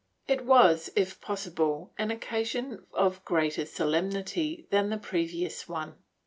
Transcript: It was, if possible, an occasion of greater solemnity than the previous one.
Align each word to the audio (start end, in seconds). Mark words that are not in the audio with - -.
It 0.27 0.43
was, 0.47 0.89
if 0.95 1.21
possible, 1.21 1.93
an 1.95 2.09
occasion 2.09 2.87
of 2.91 3.23
greater 3.23 3.67
solemnity 3.67 4.65
than 4.71 4.89
the 4.89 4.97
previous 4.97 5.69
one. 5.69 5.93